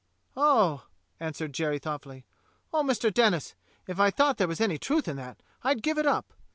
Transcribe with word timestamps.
"Oh," 0.35 0.87
answered 1.19 1.53
Jerry 1.53 1.77
thoughtfully, 1.77 2.25
"oh. 2.73 2.81
Mister 2.81 3.11
Denis, 3.11 3.53
if 3.85 3.99
I 3.99 4.09
thought 4.09 4.37
there 4.37 4.47
was 4.47 4.59
any 4.59 4.79
truth 4.79 5.07
in 5.07 5.15
that, 5.17 5.43
I'd 5.63 5.83
give 5.83 5.99
it 5.99 6.07
up. 6.07 6.33